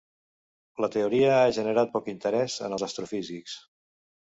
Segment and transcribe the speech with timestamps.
[0.85, 3.63] La teoria ha generat poc interès en els astrofísics.